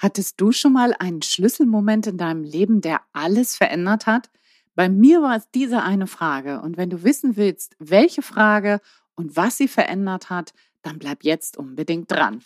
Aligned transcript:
Hattest 0.00 0.40
du 0.40 0.52
schon 0.52 0.74
mal 0.74 0.94
einen 0.96 1.22
Schlüsselmoment 1.22 2.06
in 2.06 2.18
deinem 2.18 2.44
Leben, 2.44 2.80
der 2.80 3.00
alles 3.12 3.56
verändert 3.56 4.06
hat? 4.06 4.30
Bei 4.76 4.88
mir 4.88 5.22
war 5.22 5.34
es 5.34 5.50
diese 5.50 5.82
eine 5.82 6.06
Frage. 6.06 6.60
Und 6.60 6.76
wenn 6.76 6.88
du 6.88 7.02
wissen 7.02 7.36
willst, 7.36 7.74
welche 7.80 8.22
Frage 8.22 8.80
und 9.16 9.34
was 9.34 9.56
sie 9.56 9.66
verändert 9.66 10.30
hat, 10.30 10.54
dann 10.82 11.00
bleib 11.00 11.24
jetzt 11.24 11.56
unbedingt 11.56 12.12
dran. 12.12 12.44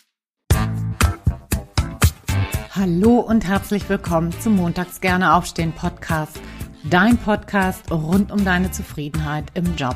Hallo 2.71 3.19
und 3.19 3.45
herzlich 3.45 3.87
willkommen 3.87 4.31
zum 4.41 4.55
Montags 4.55 4.99
gerne 4.99 5.35
aufstehen 5.35 5.73
Podcast. 5.73 6.41
Dein 6.89 7.19
Podcast 7.19 7.91
rund 7.91 8.31
um 8.31 8.43
deine 8.43 8.71
Zufriedenheit 8.71 9.51
im 9.53 9.75
Job. 9.75 9.95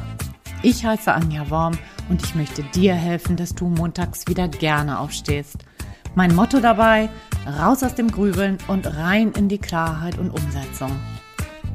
Ich 0.62 0.86
heiße 0.86 1.12
Anja 1.12 1.50
Worm 1.50 1.76
und 2.08 2.24
ich 2.24 2.36
möchte 2.36 2.62
dir 2.76 2.94
helfen, 2.94 3.36
dass 3.36 3.56
du 3.56 3.66
montags 3.66 4.28
wieder 4.28 4.48
gerne 4.48 5.00
aufstehst. 5.00 5.58
Mein 6.18 6.34
Motto 6.34 6.60
dabei, 6.60 7.12
raus 7.46 7.84
aus 7.84 7.94
dem 7.94 8.10
Grübeln 8.10 8.58
und 8.68 8.88
rein 8.88 9.34
in 9.34 9.50
die 9.50 9.60
Klarheit 9.60 10.18
und 10.18 10.32
Umsetzung. 10.32 10.90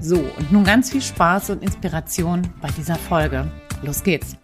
So, 0.01 0.17
und 0.17 0.51
nun 0.51 0.65
ganz 0.65 0.91
viel 0.91 1.01
Spaß 1.01 1.51
und 1.51 1.63
Inspiration 1.63 2.43
bei 2.61 2.67
dieser 2.77 2.97
Folge. 2.97 3.49
Los 3.85 4.03
geht's! 4.03 4.37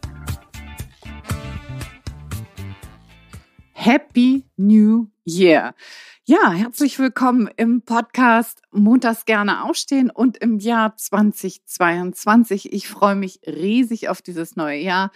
Happy 3.72 4.44
New 4.56 5.08
Year! 5.24 5.74
Ja, 6.22 6.52
herzlich 6.52 6.98
willkommen 7.00 7.48
im 7.56 7.82
Podcast 7.82 8.62
Montags 8.70 9.24
gerne 9.24 9.64
aufstehen 9.64 10.10
und 10.10 10.36
im 10.36 10.60
Jahr 10.60 10.94
2022. 10.94 12.72
Ich 12.72 12.86
freue 12.86 13.16
mich 13.16 13.40
riesig 13.46 14.10
auf 14.10 14.22
dieses 14.22 14.54
neue 14.54 14.78
Jahr. 14.78 15.10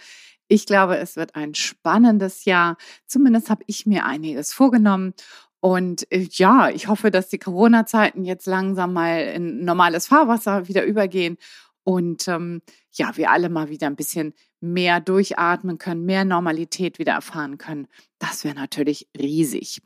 Ich 0.47 0.65
glaube, 0.65 0.97
es 0.97 1.15
wird 1.15 1.35
ein 1.35 1.55
spannendes 1.55 2.45
Jahr. 2.45 2.77
Zumindest 3.07 3.49
habe 3.49 3.63
ich 3.67 3.85
mir 3.85 4.05
einiges 4.05 4.53
vorgenommen. 4.53 5.13
Und 5.59 6.11
äh, 6.11 6.27
ja, 6.31 6.69
ich 6.69 6.87
hoffe, 6.87 7.09
dass 7.09 7.29
die 7.29 7.39
Corona-Zeiten 7.39 8.25
jetzt 8.25 8.47
langsam 8.47 8.93
mal 8.93 9.19
in 9.19 9.63
normales 9.63 10.07
Fahrwasser 10.07 10.67
wieder 10.67 10.83
übergehen 10.83 11.37
und 11.83 12.27
ähm, 12.27 12.61
ja, 12.91 13.15
wir 13.17 13.31
alle 13.31 13.49
mal 13.49 13.69
wieder 13.69 13.87
ein 13.87 13.95
bisschen 13.95 14.33
mehr 14.61 14.99
durchatmen 14.99 15.77
können, 15.77 16.05
mehr 16.05 16.25
Normalität 16.25 16.99
wieder 16.99 17.13
erfahren 17.13 17.57
können. 17.57 17.87
Das 18.19 18.43
wäre 18.43 18.55
natürlich 18.55 19.07
riesig. 19.17 19.81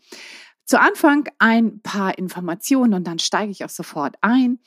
Zu 0.66 0.80
Anfang 0.80 1.28
ein 1.40 1.82
paar 1.82 2.18
Informationen 2.18 2.94
und 2.94 3.08
dann 3.08 3.20
steige 3.20 3.52
ich 3.52 3.64
auch 3.64 3.70
sofort 3.70 4.16
ein. 4.22 4.60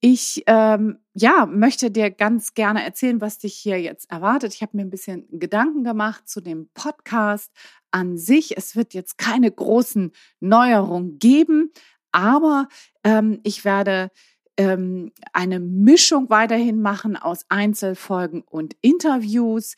Ich 0.00 0.42
ähm, 0.46 0.98
ja, 1.14 1.46
möchte 1.46 1.90
dir 1.90 2.10
ganz 2.10 2.54
gerne 2.54 2.84
erzählen, 2.84 3.20
was 3.20 3.38
dich 3.38 3.54
hier 3.54 3.80
jetzt 3.80 4.10
erwartet. 4.10 4.54
Ich 4.54 4.62
habe 4.62 4.76
mir 4.76 4.82
ein 4.82 4.90
bisschen 4.90 5.26
Gedanken 5.30 5.84
gemacht 5.84 6.28
zu 6.28 6.40
dem 6.40 6.68
Podcast, 6.74 7.50
an 7.90 8.18
sich. 8.18 8.56
Es 8.58 8.76
wird 8.76 8.92
jetzt 8.92 9.16
keine 9.16 9.50
großen 9.50 10.12
Neuerungen 10.40 11.18
geben, 11.18 11.72
aber 12.12 12.68
ähm, 13.04 13.40
ich 13.42 13.64
werde 13.64 14.10
ähm, 14.58 15.12
eine 15.32 15.60
Mischung 15.60 16.28
weiterhin 16.28 16.82
machen 16.82 17.16
aus 17.16 17.46
Einzelfolgen 17.48 18.42
und 18.42 18.76
Interviews. 18.82 19.76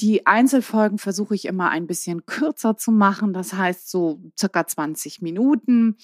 Die 0.00 0.26
Einzelfolgen 0.26 0.98
versuche 0.98 1.34
ich 1.34 1.46
immer 1.46 1.70
ein 1.70 1.86
bisschen 1.86 2.26
kürzer 2.26 2.76
zu 2.76 2.90
machen, 2.90 3.32
das 3.32 3.54
heißt 3.54 3.90
so 3.90 4.20
circa 4.38 4.66
20 4.66 5.22
Minuten. 5.22 5.96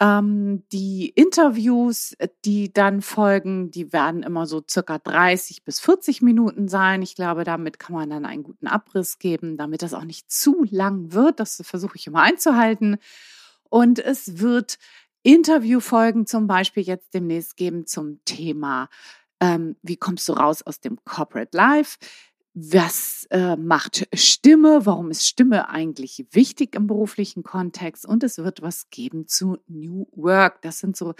Ähm, 0.00 0.64
die 0.72 1.10
Interviews, 1.10 2.14
äh, 2.14 2.28
die 2.46 2.72
dann 2.72 3.02
folgen, 3.02 3.70
die 3.70 3.92
werden 3.92 4.22
immer 4.22 4.46
so 4.46 4.62
circa 4.68 4.98
30 4.98 5.62
bis 5.64 5.78
40 5.80 6.22
Minuten 6.22 6.68
sein. 6.68 7.02
Ich 7.02 7.14
glaube, 7.14 7.44
damit 7.44 7.78
kann 7.78 7.94
man 7.94 8.08
dann 8.08 8.24
einen 8.24 8.42
guten 8.42 8.66
Abriss 8.66 9.18
geben, 9.18 9.58
damit 9.58 9.82
das 9.82 9.92
auch 9.92 10.04
nicht 10.04 10.30
zu 10.32 10.64
lang 10.70 11.12
wird. 11.12 11.38
Das 11.38 11.60
versuche 11.64 11.96
ich 11.96 12.06
immer 12.06 12.22
einzuhalten. 12.22 12.96
Und 13.68 13.98
es 13.98 14.40
wird 14.40 14.78
Interviewfolgen 15.22 16.26
zum 16.26 16.46
Beispiel 16.46 16.82
jetzt 16.82 17.12
demnächst 17.12 17.56
geben 17.56 17.86
zum 17.86 18.24
Thema, 18.24 18.88
ähm, 19.40 19.76
wie 19.82 19.96
kommst 19.96 20.28
du 20.28 20.34
raus 20.34 20.62
aus 20.62 20.80
dem 20.80 20.98
Corporate 21.04 21.56
Life? 21.56 21.98
Was 22.54 23.26
äh, 23.30 23.56
macht 23.56 24.08
Stimme, 24.12 24.84
warum 24.84 25.10
ist 25.10 25.26
Stimme 25.26 25.68
eigentlich 25.68 26.26
wichtig 26.32 26.74
im 26.74 26.86
beruflichen 26.86 27.42
Kontext 27.42 28.04
und 28.04 28.24
es 28.24 28.38
wird 28.38 28.60
was 28.60 28.90
geben 28.90 29.28
zu 29.28 29.58
New 29.68 30.08
Work. 30.12 30.62
Das 30.62 30.80
sind 30.80 30.96
so 30.96 31.14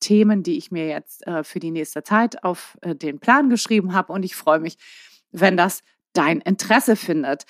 Themen, 0.00 0.42
die 0.42 0.56
ich 0.56 0.70
mir 0.70 0.86
jetzt 0.88 1.26
äh, 1.26 1.44
für 1.44 1.60
die 1.60 1.70
nächste 1.70 2.02
Zeit 2.02 2.42
auf 2.42 2.78
äh, 2.80 2.94
den 2.94 3.20
Plan 3.20 3.50
geschrieben 3.50 3.92
habe 3.92 4.12
und 4.12 4.22
ich 4.22 4.34
freue 4.34 4.60
mich, 4.60 4.78
wenn 5.30 5.56
das 5.56 5.82
dein 6.14 6.40
Interesse 6.40 6.96
findet. 6.96 7.44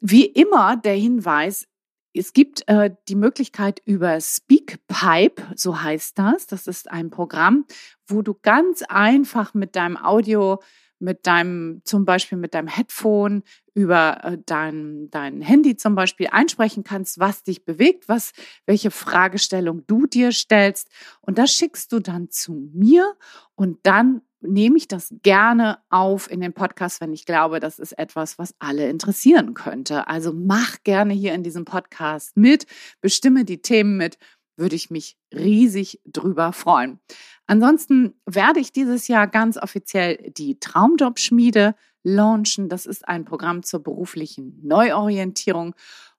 Wie 0.00 0.24
immer 0.24 0.76
der 0.76 0.94
Hinweis, 0.94 1.68
es 2.14 2.32
gibt 2.32 2.66
äh, 2.66 2.90
die 3.08 3.14
Möglichkeit 3.14 3.82
über 3.84 4.18
Speakpipe, 4.20 5.42
so 5.54 5.82
heißt 5.82 6.18
das. 6.18 6.46
Das 6.46 6.66
ist 6.66 6.90
ein 6.90 7.10
Programm, 7.10 7.66
wo 8.06 8.22
du 8.22 8.34
ganz 8.34 8.82
einfach 8.82 9.52
mit 9.52 9.76
deinem 9.76 9.98
Audio 9.98 10.60
mit 10.98 11.26
deinem, 11.26 11.82
zum 11.84 12.04
Beispiel 12.04 12.38
mit 12.38 12.54
deinem 12.54 12.68
Headphone 12.68 13.42
über 13.74 14.24
äh, 14.24 14.38
dein, 14.44 15.08
dein 15.10 15.40
Handy 15.40 15.76
zum 15.76 15.94
Beispiel 15.94 16.28
einsprechen 16.30 16.84
kannst, 16.84 17.18
was 17.18 17.44
dich 17.44 17.64
bewegt, 17.64 18.08
was, 18.08 18.32
welche 18.66 18.90
Fragestellung 18.90 19.86
du 19.86 20.06
dir 20.06 20.32
stellst. 20.32 20.88
Und 21.20 21.38
das 21.38 21.52
schickst 21.52 21.92
du 21.92 22.00
dann 22.00 22.30
zu 22.30 22.68
mir 22.72 23.14
und 23.54 23.78
dann 23.84 24.22
nehme 24.40 24.76
ich 24.76 24.86
das 24.86 25.14
gerne 25.22 25.78
auf 25.90 26.30
in 26.30 26.40
den 26.40 26.52
Podcast, 26.52 27.00
wenn 27.00 27.12
ich 27.12 27.26
glaube, 27.26 27.60
das 27.60 27.78
ist 27.78 27.92
etwas, 27.98 28.38
was 28.38 28.54
alle 28.58 28.88
interessieren 28.88 29.54
könnte. 29.54 30.06
Also 30.06 30.32
mach 30.32 30.76
gerne 30.84 31.12
hier 31.12 31.34
in 31.34 31.42
diesem 31.42 31.64
Podcast 31.64 32.36
mit, 32.36 32.66
bestimme 33.00 33.44
die 33.44 33.60
Themen 33.62 33.96
mit, 33.96 34.18
würde 34.58 34.76
ich 34.76 34.90
mich 34.90 35.16
riesig 35.32 36.00
drüber 36.04 36.52
freuen. 36.52 36.98
Ansonsten 37.46 38.14
werde 38.26 38.60
ich 38.60 38.72
dieses 38.72 39.08
Jahr 39.08 39.26
ganz 39.26 39.56
offiziell 39.56 40.32
die 40.36 40.60
Traumjob-Schmiede 40.60 41.74
launchen. 42.02 42.68
Das 42.68 42.86
ist 42.86 43.08
ein 43.08 43.24
Programm 43.24 43.62
zur 43.62 43.82
beruflichen 43.82 44.60
Neuorientierung. 44.62 45.74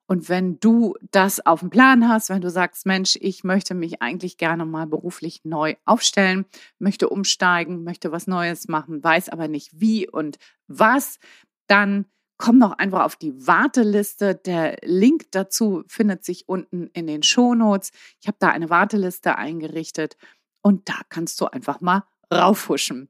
Und 0.07 0.27
wenn 0.27 0.59
du 0.59 0.95
das 1.11 1.45
auf 1.45 1.59
dem 1.59 1.69
Plan 1.69 2.09
hast, 2.09 2.29
wenn 2.29 2.41
du 2.41 2.49
sagst, 2.49 2.87
Mensch, 2.87 3.15
ich 3.21 3.43
möchte 3.43 3.75
mich 3.75 4.01
eigentlich 4.01 4.37
gerne 4.37 4.65
mal 4.65 4.87
beruflich 4.87 5.41
neu 5.43 5.75
aufstellen, 5.85 6.45
möchte 6.79 7.09
umsteigen, 7.09 7.83
möchte 7.83 8.11
was 8.11 8.25
Neues 8.25 8.67
machen, 8.67 9.03
weiß 9.03 9.29
aber 9.29 9.47
nicht 9.47 9.69
wie 9.79 10.09
und 10.09 10.39
was, 10.67 11.19
dann 11.67 12.05
komm 12.39 12.59
doch 12.59 12.71
einfach 12.79 13.03
auf 13.05 13.15
die 13.15 13.45
Warteliste. 13.45 14.33
Der 14.33 14.77
Link 14.83 15.31
dazu 15.31 15.83
findet 15.87 16.25
sich 16.25 16.49
unten 16.49 16.87
in 16.93 17.05
den 17.05 17.21
Shownotes. 17.21 17.91
Ich 18.21 18.27
habe 18.27 18.37
da 18.39 18.49
eine 18.49 18.71
Warteliste 18.71 19.37
eingerichtet 19.37 20.17
und 20.61 20.89
da 20.89 20.95
kannst 21.09 21.39
du 21.41 21.45
einfach 21.45 21.81
mal 21.81 22.05
raufhuschen. 22.33 23.09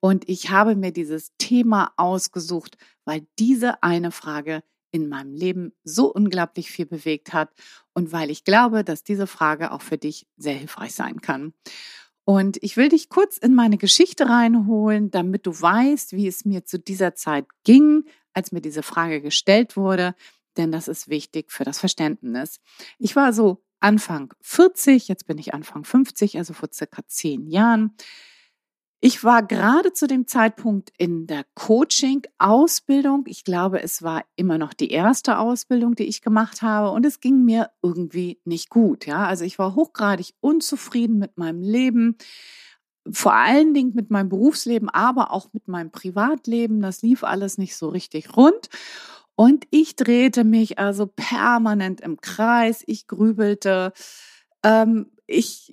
Und 0.00 0.28
ich 0.28 0.50
habe 0.50 0.76
mir 0.76 0.92
dieses 0.92 1.32
Thema 1.38 1.92
ausgesucht, 1.96 2.76
weil 3.06 3.26
diese 3.38 3.82
eine 3.82 4.10
Frage 4.10 4.62
in 4.94 5.08
meinem 5.08 5.34
Leben 5.34 5.72
so 5.82 6.06
unglaublich 6.06 6.70
viel 6.70 6.86
bewegt 6.86 7.32
hat 7.32 7.52
und 7.94 8.12
weil 8.12 8.30
ich 8.30 8.44
glaube, 8.44 8.84
dass 8.84 9.02
diese 9.02 9.26
Frage 9.26 9.72
auch 9.72 9.82
für 9.82 9.98
dich 9.98 10.28
sehr 10.36 10.54
hilfreich 10.54 10.94
sein 10.94 11.20
kann. 11.20 11.52
Und 12.24 12.62
ich 12.62 12.76
will 12.76 12.90
dich 12.90 13.08
kurz 13.08 13.36
in 13.36 13.54
meine 13.56 13.76
Geschichte 13.76 14.28
reinholen, 14.28 15.10
damit 15.10 15.46
du 15.46 15.50
weißt, 15.50 16.12
wie 16.12 16.28
es 16.28 16.44
mir 16.44 16.64
zu 16.64 16.78
dieser 16.78 17.16
Zeit 17.16 17.46
ging, 17.64 18.04
als 18.32 18.52
mir 18.52 18.60
diese 18.60 18.84
Frage 18.84 19.20
gestellt 19.20 19.76
wurde. 19.76 20.14
denn 20.56 20.70
das 20.70 20.86
ist 20.86 21.08
wichtig 21.08 21.50
für 21.50 21.64
das 21.64 21.80
Verständnis. 21.80 22.60
Ich 23.00 23.16
war 23.16 23.32
so 23.32 23.64
Anfang 23.80 24.32
40, 24.42 25.08
jetzt 25.08 25.26
bin 25.26 25.38
ich 25.38 25.52
Anfang 25.52 25.84
50, 25.84 26.38
also 26.38 26.54
vor 26.54 26.68
circa 26.72 27.02
zehn 27.08 27.48
Jahren. 27.48 27.96
Ich 29.06 29.22
war 29.22 29.42
gerade 29.42 29.92
zu 29.92 30.06
dem 30.06 30.26
Zeitpunkt 30.26 30.90
in 30.96 31.26
der 31.26 31.44
Coaching-Ausbildung. 31.56 33.24
Ich 33.26 33.44
glaube, 33.44 33.82
es 33.82 34.02
war 34.02 34.24
immer 34.34 34.56
noch 34.56 34.72
die 34.72 34.90
erste 34.90 35.36
Ausbildung, 35.36 35.94
die 35.94 36.04
ich 36.04 36.22
gemacht 36.22 36.62
habe 36.62 36.90
und 36.90 37.04
es 37.04 37.20
ging 37.20 37.44
mir 37.44 37.68
irgendwie 37.82 38.40
nicht 38.46 38.70
gut. 38.70 39.04
Ja, 39.04 39.26
also 39.26 39.44
ich 39.44 39.58
war 39.58 39.74
hochgradig 39.74 40.32
unzufrieden 40.40 41.18
mit 41.18 41.36
meinem 41.36 41.60
Leben, 41.60 42.16
vor 43.12 43.34
allen 43.34 43.74
Dingen 43.74 43.92
mit 43.94 44.10
meinem 44.10 44.30
Berufsleben, 44.30 44.88
aber 44.88 45.32
auch 45.32 45.52
mit 45.52 45.68
meinem 45.68 45.90
Privatleben. 45.90 46.80
Das 46.80 47.02
lief 47.02 47.24
alles 47.24 47.58
nicht 47.58 47.76
so 47.76 47.90
richtig 47.90 48.34
rund. 48.38 48.70
Und 49.36 49.66
ich 49.68 49.96
drehte 49.96 50.44
mich 50.44 50.78
also 50.78 51.06
permanent 51.06 52.00
im 52.00 52.22
Kreis. 52.22 52.82
Ich 52.86 53.06
grübelte. 53.06 53.92
Ähm, 54.64 55.06
ich 55.26 55.72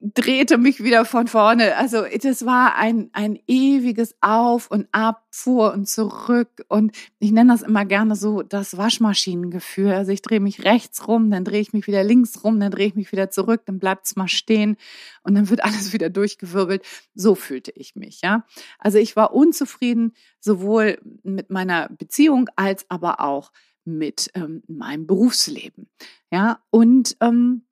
drehte 0.00 0.58
mich 0.58 0.82
wieder 0.82 1.04
von 1.04 1.26
vorne. 1.26 1.76
Also 1.76 2.04
das 2.22 2.46
war 2.46 2.76
ein, 2.76 3.10
ein 3.12 3.38
ewiges 3.48 4.14
Auf 4.20 4.70
und 4.70 4.86
Ab, 4.92 5.24
vor 5.30 5.72
und 5.72 5.88
zurück. 5.88 6.64
Und 6.68 6.96
ich 7.18 7.32
nenne 7.32 7.52
das 7.52 7.62
immer 7.62 7.84
gerne 7.84 8.14
so 8.14 8.42
das 8.42 8.76
Waschmaschinengefühl. 8.76 9.92
Also 9.92 10.12
ich 10.12 10.22
drehe 10.22 10.40
mich 10.40 10.64
rechts 10.64 11.08
rum, 11.08 11.30
dann 11.30 11.44
drehe 11.44 11.60
ich 11.60 11.72
mich 11.72 11.86
wieder 11.88 12.04
links 12.04 12.44
rum, 12.44 12.60
dann 12.60 12.70
drehe 12.70 12.86
ich 12.86 12.94
mich 12.94 13.10
wieder 13.10 13.30
zurück, 13.30 13.62
dann 13.66 13.80
bleibt 13.80 14.06
es 14.06 14.16
mal 14.16 14.28
stehen 14.28 14.76
und 15.22 15.34
dann 15.34 15.50
wird 15.50 15.64
alles 15.64 15.92
wieder 15.92 16.10
durchgewirbelt. 16.10 16.84
So 17.14 17.34
fühlte 17.34 17.72
ich 17.74 17.96
mich, 17.96 18.20
ja. 18.22 18.44
Also 18.78 18.98
ich 18.98 19.16
war 19.16 19.34
unzufrieden, 19.34 20.14
sowohl 20.38 20.98
mit 21.24 21.50
meiner 21.50 21.88
Beziehung 21.88 22.48
als 22.54 22.86
aber 22.88 23.20
auch 23.20 23.50
mit 23.84 24.30
ähm, 24.34 24.62
meinem 24.68 25.06
Berufsleben. 25.06 25.88
Ja, 26.30 26.60
und 26.70 27.16
ähm, 27.20 27.62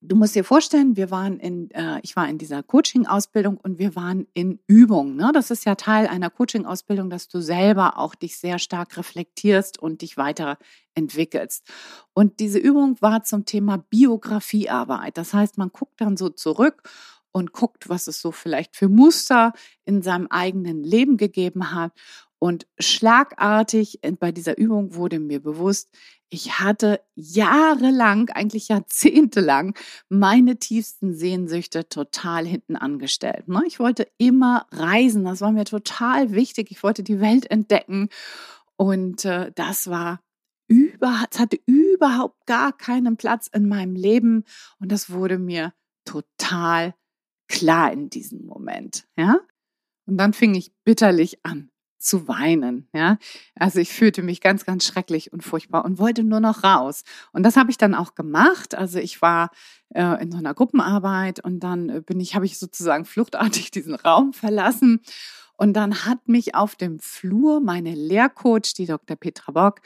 Du 0.00 0.14
musst 0.14 0.36
dir 0.36 0.44
vorstellen, 0.44 0.96
wir 0.96 1.10
waren 1.10 1.40
in, 1.40 1.72
äh, 1.72 1.98
ich 2.04 2.14
war 2.14 2.28
in 2.28 2.38
dieser 2.38 2.62
Coaching-Ausbildung 2.62 3.56
und 3.56 3.80
wir 3.80 3.96
waren 3.96 4.28
in 4.32 4.60
Übung. 4.68 5.16
Ne? 5.16 5.32
Das 5.34 5.50
ist 5.50 5.64
ja 5.64 5.74
Teil 5.74 6.06
einer 6.06 6.30
Coaching-Ausbildung, 6.30 7.10
dass 7.10 7.26
du 7.26 7.40
selber 7.40 7.98
auch 7.98 8.14
dich 8.14 8.36
sehr 8.36 8.60
stark 8.60 8.96
reflektierst 8.96 9.76
und 9.76 10.02
dich 10.02 10.16
weiterentwickelst. 10.16 11.64
Und 12.14 12.38
diese 12.38 12.60
Übung 12.60 12.96
war 13.00 13.24
zum 13.24 13.44
Thema 13.44 13.78
Biografiearbeit. 13.90 15.18
Das 15.18 15.34
heißt, 15.34 15.58
man 15.58 15.70
guckt 15.70 16.00
dann 16.00 16.16
so 16.16 16.28
zurück 16.28 16.88
und 17.32 17.52
guckt, 17.52 17.88
was 17.88 18.06
es 18.06 18.20
so 18.20 18.30
vielleicht 18.30 18.76
für 18.76 18.88
Muster 18.88 19.52
in 19.84 20.02
seinem 20.02 20.28
eigenen 20.28 20.84
Leben 20.84 21.16
gegeben 21.16 21.72
hat. 21.72 21.92
Und 22.38 22.66
schlagartig 22.78 24.00
bei 24.20 24.30
dieser 24.30 24.56
Übung 24.58 24.94
wurde 24.94 25.18
mir 25.18 25.42
bewusst, 25.42 25.90
ich 26.30 26.60
hatte 26.60 27.00
jahrelang, 27.14 28.28
eigentlich 28.30 28.68
jahrzehntelang, 28.68 29.74
meine 30.08 30.58
tiefsten 30.58 31.14
Sehnsüchte 31.14 31.88
total 31.88 32.46
hinten 32.46 32.76
angestellt. 32.76 33.48
Ne? 33.48 33.62
Ich 33.66 33.80
wollte 33.80 34.06
immer 34.18 34.66
reisen, 34.70 35.24
das 35.24 35.40
war 35.40 35.52
mir 35.52 35.64
total 35.64 36.32
wichtig. 36.32 36.70
Ich 36.70 36.82
wollte 36.82 37.02
die 37.02 37.20
Welt 37.20 37.50
entdecken 37.50 38.08
und 38.76 39.24
äh, 39.24 39.50
das 39.54 39.88
war 39.88 40.20
über, 40.68 41.24
es 41.30 41.38
hatte 41.38 41.58
überhaupt 41.66 42.46
gar 42.46 42.76
keinen 42.76 43.16
Platz 43.16 43.48
in 43.48 43.66
meinem 43.66 43.96
Leben 43.96 44.44
und 44.80 44.92
das 44.92 45.10
wurde 45.10 45.38
mir 45.38 45.72
total 46.04 46.94
klar 47.48 47.90
in 47.90 48.10
diesem 48.10 48.44
Moment. 48.44 49.08
Ja? 49.16 49.40
Und 50.06 50.18
dann 50.18 50.34
fing 50.34 50.54
ich 50.54 50.72
bitterlich 50.84 51.44
an 51.44 51.70
zu 51.98 52.28
weinen. 52.28 52.88
Ja, 52.92 53.18
also 53.56 53.80
ich 53.80 53.92
fühlte 53.92 54.22
mich 54.22 54.40
ganz, 54.40 54.64
ganz 54.64 54.84
schrecklich 54.84 55.32
und 55.32 55.42
furchtbar 55.42 55.84
und 55.84 55.98
wollte 55.98 56.24
nur 56.24 56.40
noch 56.40 56.64
raus. 56.64 57.02
Und 57.32 57.42
das 57.42 57.56
habe 57.56 57.70
ich 57.70 57.78
dann 57.78 57.94
auch 57.94 58.14
gemacht. 58.14 58.74
Also 58.74 58.98
ich 58.98 59.20
war 59.20 59.50
äh, 59.94 60.22
in 60.22 60.30
so 60.30 60.38
einer 60.38 60.54
Gruppenarbeit 60.54 61.44
und 61.44 61.60
dann 61.60 61.88
äh, 61.88 62.00
bin 62.00 62.20
ich, 62.20 62.34
habe 62.34 62.46
ich 62.46 62.58
sozusagen 62.58 63.04
fluchtartig 63.04 63.70
diesen 63.72 63.94
Raum 63.94 64.32
verlassen. 64.32 65.00
Und 65.56 65.74
dann 65.74 66.04
hat 66.04 66.28
mich 66.28 66.54
auf 66.54 66.76
dem 66.76 67.00
Flur 67.00 67.60
meine 67.60 67.94
Lehrcoach, 67.94 68.74
die 68.76 68.86
Dr. 68.86 69.16
Petra 69.16 69.52
Bock, 69.52 69.80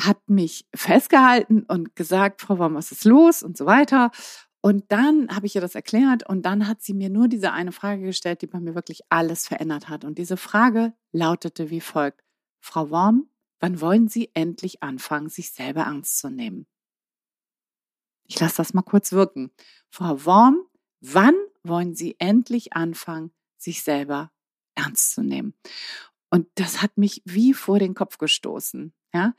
hat 0.00 0.28
mich 0.28 0.66
festgehalten 0.74 1.64
und 1.64 1.96
gesagt, 1.96 2.40
Frau 2.40 2.58
Worm, 2.58 2.74
was 2.74 2.92
ist 2.92 3.04
los 3.04 3.42
und 3.42 3.56
so 3.56 3.66
weiter. 3.66 4.10
Und 4.62 4.92
dann 4.92 5.34
habe 5.34 5.46
ich 5.46 5.54
ihr 5.54 5.60
das 5.60 5.74
erklärt 5.74 6.28
und 6.28 6.42
dann 6.42 6.66
hat 6.66 6.82
sie 6.82 6.92
mir 6.92 7.08
nur 7.08 7.28
diese 7.28 7.52
eine 7.52 7.72
Frage 7.72 8.02
gestellt, 8.02 8.42
die 8.42 8.46
bei 8.46 8.60
mir 8.60 8.74
wirklich 8.74 9.00
alles 9.08 9.48
verändert 9.48 9.88
hat. 9.88 10.04
Und 10.04 10.18
diese 10.18 10.36
Frage 10.36 10.92
lautete 11.12 11.70
wie 11.70 11.80
folgt. 11.80 12.22
Frau 12.60 12.90
Worm, 12.90 13.30
wann 13.58 13.80
wollen 13.80 14.08
Sie 14.08 14.30
endlich 14.34 14.82
anfangen, 14.82 15.30
sich 15.30 15.52
selber 15.52 15.82
ernst 15.82 16.18
zu 16.18 16.28
nehmen? 16.28 16.66
Ich 18.26 18.38
lasse 18.38 18.58
das 18.58 18.74
mal 18.74 18.82
kurz 18.82 19.12
wirken. 19.12 19.50
Frau 19.88 20.24
Worm, 20.26 20.58
wann 21.00 21.34
wollen 21.62 21.94
Sie 21.94 22.16
endlich 22.18 22.74
anfangen, 22.74 23.32
sich 23.56 23.82
selber 23.82 24.30
ernst 24.74 25.12
zu 25.12 25.22
nehmen? 25.22 25.54
Und 26.28 26.46
das 26.54 26.82
hat 26.82 26.96
mich 26.98 27.22
wie 27.24 27.54
vor 27.54 27.78
den 27.78 27.94
Kopf 27.94 28.18
gestoßen. 28.18 28.92
Ja, 29.12 29.34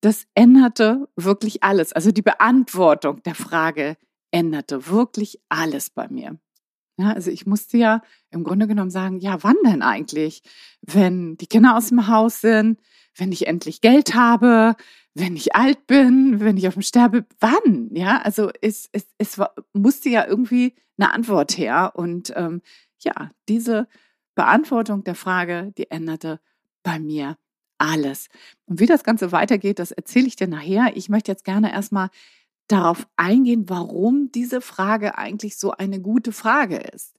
das 0.00 0.26
änderte 0.34 1.08
wirklich 1.14 1.62
alles. 1.62 1.92
Also 1.92 2.10
die 2.10 2.22
Beantwortung 2.22 3.22
der 3.22 3.36
Frage, 3.36 3.96
änderte 4.32 4.88
wirklich 4.88 5.40
alles 5.48 5.90
bei 5.90 6.08
mir. 6.08 6.38
Ja, 6.98 7.12
also 7.12 7.30
ich 7.30 7.46
musste 7.46 7.78
ja 7.78 8.02
im 8.30 8.44
Grunde 8.44 8.66
genommen 8.66 8.90
sagen, 8.90 9.18
ja, 9.18 9.42
wann 9.42 9.56
denn 9.64 9.82
eigentlich? 9.82 10.42
Wenn 10.82 11.36
die 11.36 11.46
Kinder 11.46 11.76
aus 11.76 11.88
dem 11.88 12.06
Haus 12.08 12.40
sind, 12.40 12.80
wenn 13.16 13.32
ich 13.32 13.46
endlich 13.46 13.80
Geld 13.80 14.14
habe, 14.14 14.76
wenn 15.14 15.36
ich 15.36 15.54
alt 15.54 15.86
bin, 15.86 16.40
wenn 16.40 16.56
ich 16.56 16.68
auf 16.68 16.74
dem 16.74 16.82
Sterbe, 16.82 17.26
wann? 17.40 17.90
Ja, 17.92 18.18
also 18.22 18.50
es, 18.60 18.88
es, 18.92 19.06
es 19.18 19.38
war, 19.38 19.54
musste 19.72 20.08
ja 20.08 20.26
irgendwie 20.26 20.74
eine 20.98 21.12
Antwort 21.12 21.56
her. 21.56 21.92
Und 21.94 22.32
ähm, 22.36 22.62
ja, 23.00 23.30
diese 23.48 23.88
Beantwortung 24.34 25.04
der 25.04 25.14
Frage, 25.14 25.72
die 25.76 25.90
änderte 25.90 26.40
bei 26.82 26.98
mir 26.98 27.36
alles. 27.78 28.28
Und 28.66 28.80
wie 28.80 28.86
das 28.86 29.04
Ganze 29.04 29.32
weitergeht, 29.32 29.78
das 29.78 29.92
erzähle 29.92 30.26
ich 30.26 30.36
dir 30.36 30.46
nachher. 30.48 30.96
Ich 30.96 31.08
möchte 31.08 31.32
jetzt 31.32 31.44
gerne 31.44 31.72
erstmal 31.72 32.10
darauf 32.72 33.06
eingehen, 33.16 33.68
warum 33.68 34.30
diese 34.32 34.60
Frage 34.60 35.18
eigentlich 35.18 35.56
so 35.56 35.72
eine 35.72 36.00
gute 36.00 36.32
Frage 36.32 36.76
ist. 36.76 37.16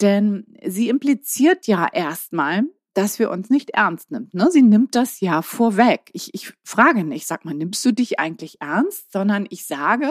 Denn 0.00 0.46
sie 0.64 0.88
impliziert 0.88 1.66
ja 1.66 1.86
erstmal, 1.90 2.64
dass 2.94 3.18
wir 3.18 3.30
uns 3.30 3.48
nicht 3.48 3.70
ernst 3.70 4.10
nimmt. 4.10 4.34
Ne? 4.34 4.50
Sie 4.50 4.62
nimmt 4.62 4.94
das 4.94 5.20
ja 5.20 5.42
vorweg. 5.42 6.10
Ich, 6.12 6.34
ich 6.34 6.52
frage 6.64 7.04
nicht, 7.04 7.26
sag 7.26 7.44
mal, 7.44 7.54
nimmst 7.54 7.84
du 7.84 7.92
dich 7.92 8.18
eigentlich 8.18 8.60
ernst, 8.60 9.12
sondern 9.12 9.46
ich 9.48 9.66
sage, 9.66 10.10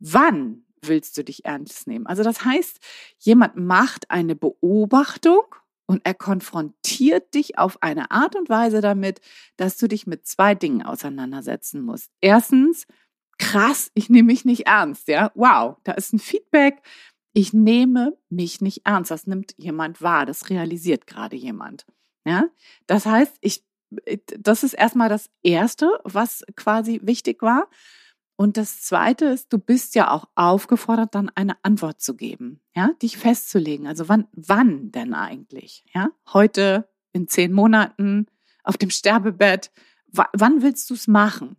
wann 0.00 0.66
willst 0.82 1.16
du 1.16 1.24
dich 1.24 1.44
ernst 1.44 1.86
nehmen? 1.86 2.06
Also 2.06 2.22
das 2.22 2.44
heißt, 2.44 2.78
jemand 3.18 3.56
macht 3.56 4.10
eine 4.10 4.36
Beobachtung 4.36 5.44
und 5.86 6.02
er 6.04 6.14
konfrontiert 6.14 7.34
dich 7.34 7.58
auf 7.58 7.82
eine 7.82 8.10
Art 8.10 8.36
und 8.36 8.48
Weise 8.48 8.80
damit, 8.80 9.20
dass 9.56 9.76
du 9.76 9.86
dich 9.86 10.06
mit 10.06 10.26
zwei 10.26 10.54
Dingen 10.54 10.82
auseinandersetzen 10.82 11.82
musst. 11.82 12.10
Erstens, 12.20 12.86
krass, 13.38 13.90
ich 13.94 14.10
nehme 14.10 14.26
mich 14.26 14.44
nicht 14.44 14.66
ernst, 14.66 15.08
ja. 15.08 15.30
Wow, 15.34 15.76
da 15.84 15.92
ist 15.92 16.12
ein 16.12 16.18
Feedback. 16.18 16.82
Ich 17.32 17.52
nehme 17.52 18.16
mich 18.28 18.60
nicht 18.60 18.86
ernst. 18.86 19.10
Das 19.10 19.26
nimmt 19.26 19.54
jemand 19.56 20.00
wahr. 20.00 20.24
Das 20.24 20.50
realisiert 20.50 21.06
gerade 21.06 21.36
jemand. 21.36 21.84
Ja. 22.24 22.48
Das 22.86 23.06
heißt, 23.06 23.36
ich, 23.40 23.64
das 24.38 24.62
ist 24.62 24.74
erstmal 24.74 25.08
das 25.08 25.30
erste, 25.42 26.00
was 26.04 26.44
quasi 26.54 27.00
wichtig 27.02 27.42
war. 27.42 27.68
Und 28.36 28.56
das 28.56 28.82
zweite 28.82 29.26
ist, 29.26 29.52
du 29.52 29.58
bist 29.58 29.94
ja 29.94 30.10
auch 30.10 30.28
aufgefordert, 30.34 31.14
dann 31.14 31.30
eine 31.34 31.56
Antwort 31.62 32.00
zu 32.00 32.16
geben, 32.16 32.60
ja, 32.74 32.90
dich 33.00 33.16
festzulegen. 33.16 33.86
Also 33.86 34.08
wann, 34.08 34.26
wann 34.32 34.90
denn 34.90 35.14
eigentlich? 35.14 35.84
Ja, 35.94 36.10
heute, 36.32 36.88
in 37.12 37.28
zehn 37.28 37.52
Monaten, 37.52 38.26
auf 38.64 38.76
dem 38.76 38.90
Sterbebett. 38.90 39.70
Wann 40.08 40.62
willst 40.62 40.90
du 40.90 40.94
es 40.94 41.06
machen? 41.06 41.56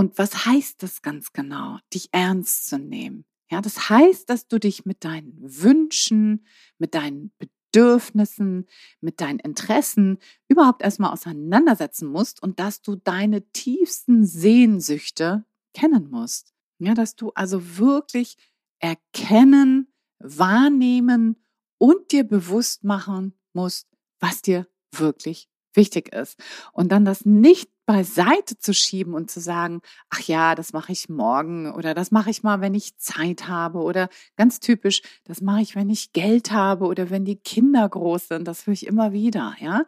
Und 0.00 0.16
was 0.16 0.46
heißt 0.46 0.82
das 0.82 1.02
ganz 1.02 1.34
genau, 1.34 1.76
dich 1.92 2.08
ernst 2.12 2.68
zu 2.68 2.78
nehmen? 2.78 3.26
Ja, 3.50 3.60
das 3.60 3.90
heißt, 3.90 4.30
dass 4.30 4.48
du 4.48 4.58
dich 4.58 4.86
mit 4.86 5.04
deinen 5.04 5.36
Wünschen, 5.42 6.46
mit 6.78 6.94
deinen 6.94 7.34
Bedürfnissen, 7.36 8.66
mit 9.02 9.20
deinen 9.20 9.40
Interessen 9.40 10.16
überhaupt 10.48 10.80
erstmal 10.80 11.12
auseinandersetzen 11.12 12.08
musst 12.08 12.42
und 12.42 12.60
dass 12.60 12.80
du 12.80 12.96
deine 12.96 13.42
tiefsten 13.52 14.24
Sehnsüchte 14.24 15.44
kennen 15.74 16.08
musst. 16.08 16.54
Ja, 16.78 16.94
dass 16.94 17.14
du 17.14 17.32
also 17.34 17.76
wirklich 17.76 18.38
erkennen, 18.78 19.92
wahrnehmen 20.18 21.44
und 21.76 22.10
dir 22.10 22.24
bewusst 22.24 22.84
machen 22.84 23.38
musst, 23.52 23.86
was 24.18 24.40
dir 24.40 24.66
wirklich 24.92 25.50
wichtig 25.74 26.14
ist. 26.14 26.40
Und 26.72 26.90
dann 26.90 27.04
das 27.04 27.26
nicht 27.26 27.70
beiseite 27.92 28.56
zu 28.58 28.72
schieben 28.72 29.14
und 29.14 29.30
zu 29.30 29.40
sagen, 29.40 29.80
ach 30.10 30.20
ja, 30.20 30.54
das 30.54 30.72
mache 30.72 30.92
ich 30.92 31.08
morgen 31.08 31.72
oder 31.72 31.92
das 31.94 32.12
mache 32.12 32.30
ich 32.30 32.42
mal, 32.44 32.60
wenn 32.60 32.74
ich 32.74 32.96
Zeit 32.98 33.48
habe 33.48 33.80
oder 33.80 34.08
ganz 34.36 34.60
typisch, 34.60 35.02
das 35.24 35.40
mache 35.40 35.62
ich, 35.62 35.74
wenn 35.74 35.90
ich 35.90 36.12
Geld 36.12 36.52
habe 36.52 36.86
oder 36.86 37.10
wenn 37.10 37.24
die 37.24 37.36
Kinder 37.36 37.88
groß 37.88 38.28
sind, 38.28 38.46
das 38.46 38.66
höre 38.66 38.74
ich 38.74 38.86
immer 38.86 39.12
wieder, 39.12 39.54
ja? 39.60 39.82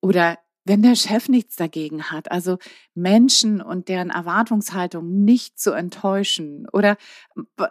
Oder 0.00 0.38
wenn 0.64 0.82
der 0.82 0.96
Chef 0.96 1.28
nichts 1.28 1.56
dagegen 1.56 2.04
hat, 2.10 2.30
also 2.30 2.58
Menschen 2.94 3.60
und 3.60 3.88
deren 3.88 4.10
Erwartungshaltung 4.10 5.24
nicht 5.24 5.58
zu 5.58 5.72
enttäuschen 5.72 6.66
oder 6.72 6.96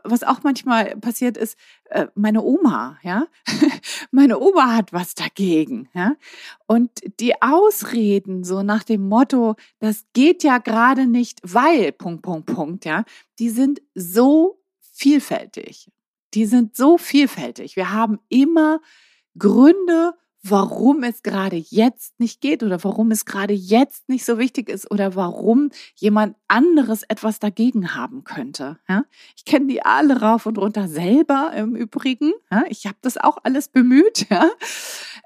was 0.03 0.23
auch 0.23 0.43
manchmal 0.43 0.95
passiert 0.97 1.35
ist, 1.35 1.57
äh, 1.85 2.07
meine 2.13 2.43
Oma, 2.43 3.00
ja, 3.01 3.27
meine 4.12 4.39
Oma 4.39 4.75
hat 4.75 4.93
was 4.93 5.15
dagegen, 5.15 5.89
ja, 5.93 6.15
und 6.67 6.91
die 7.19 7.41
Ausreden 7.41 8.43
so 8.43 8.62
nach 8.62 8.83
dem 8.83 9.07
Motto, 9.07 9.55
das 9.79 10.05
geht 10.13 10.43
ja 10.43 10.59
gerade 10.59 11.07
nicht, 11.07 11.39
weil 11.43 11.91
Punkt 11.91 12.21
Punkt 12.21 12.45
Punkt, 12.45 12.85
ja, 12.85 13.05
die 13.39 13.50
sind 13.50 13.81
so 13.95 14.59
vielfältig, 14.79 15.89
die 16.35 16.45
sind 16.45 16.75
so 16.75 16.97
vielfältig. 16.97 17.75
Wir 17.75 17.91
haben 17.91 18.19
immer 18.29 18.81
Gründe 19.38 20.13
warum 20.43 21.03
es 21.03 21.23
gerade 21.23 21.55
jetzt 21.55 22.19
nicht 22.19 22.41
geht 22.41 22.63
oder 22.63 22.83
warum 22.83 23.12
es 23.12 23.25
gerade 23.25 23.53
jetzt 23.53 24.09
nicht 24.09 24.25
so 24.25 24.38
wichtig 24.38 24.69
ist 24.69 24.91
oder 24.91 25.15
warum 25.15 25.69
jemand 25.95 26.35
anderes 26.50 27.03
etwas 27.03 27.39
dagegen 27.39 27.95
haben 27.95 28.25
könnte. 28.25 28.77
Ja? 28.89 29.05
Ich 29.38 29.45
kenne 29.45 29.67
die 29.67 29.83
alle 29.83 30.19
rauf 30.19 30.45
und 30.45 30.57
runter 30.57 30.89
selber 30.89 31.53
im 31.55 31.75
Übrigen. 31.75 32.33
Ja? 32.51 32.65
Ich 32.67 32.85
habe 32.85 32.97
das 33.01 33.17
auch 33.17 33.38
alles 33.43 33.69
bemüht. 33.69 34.27
Ja? 34.29 34.50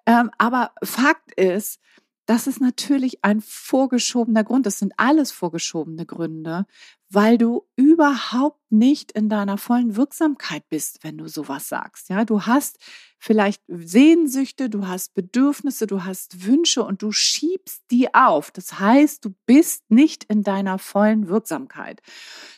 Ähm, 0.06 0.30
aber 0.38 0.72
Fakt 0.84 1.34
ist, 1.34 1.80
das 2.28 2.46
ist 2.46 2.60
natürlich 2.60 3.24
ein 3.24 3.40
vorgeschobener 3.40 4.44
Grund. 4.44 4.66
Das 4.66 4.80
sind 4.80 4.94
alles 4.98 5.32
vorgeschobene 5.32 6.06
Gründe, 6.06 6.66
weil 7.10 7.38
du 7.38 7.66
überhaupt 7.78 8.60
nicht 8.70 9.14
in 9.14 9.30
deiner 9.30 9.58
vollen 9.58 9.96
Wirksamkeit 9.96 10.68
bist, 10.68 11.06
wenn 11.06 11.18
du 11.18 11.30
sowas 11.30 11.70
sagst. 11.70 12.10
Ja, 12.10 12.26
du 12.26 12.46
hast 12.46 12.80
vielleicht 13.18 13.64
Sehnsüchte, 13.70 14.70
du 14.70 14.88
hast 14.88 15.14
Bedürfnisse, 15.14 15.88
du 15.88 16.04
hast 16.04 16.46
Wünsche 16.46 16.84
und 16.84 17.02
du 17.02 17.14
schiebst 17.14 17.84
die 17.92 18.14
auf. 18.14 18.52
Das 18.52 18.78
heißt, 18.78 19.24
du 19.24 19.34
bist 19.46 19.90
nicht 19.90 20.26
in 20.26 20.44
deiner 20.44 20.80
vollen 20.80 21.30
Wirksamkeit. 21.30 22.02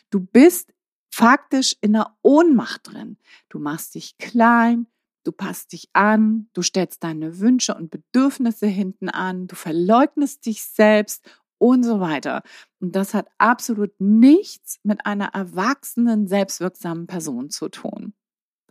Du 0.09 0.19
bist 0.19 0.73
faktisch 1.11 1.75
in 1.81 1.93
der 1.93 2.17
Ohnmacht 2.23 2.91
drin. 2.91 3.17
Du 3.49 3.59
machst 3.59 3.93
dich 3.93 4.17
klein, 4.17 4.87
du 5.23 5.31
passt 5.31 5.73
dich 5.73 5.89
an, 5.93 6.49
du 6.53 6.61
stellst 6.61 7.03
deine 7.03 7.39
Wünsche 7.39 7.75
und 7.75 7.91
Bedürfnisse 7.91 8.67
hinten 8.67 9.09
an, 9.09 9.47
du 9.47 9.55
verleugnest 9.55 10.45
dich 10.45 10.63
selbst 10.63 11.23
und 11.57 11.83
so 11.83 11.99
weiter. 11.99 12.41
Und 12.79 12.95
das 12.95 13.13
hat 13.13 13.27
absolut 13.37 13.91
nichts 13.99 14.79
mit 14.83 15.05
einer 15.05 15.27
erwachsenen, 15.33 16.27
selbstwirksamen 16.27 17.07
Person 17.07 17.49
zu 17.49 17.69
tun. 17.69 18.13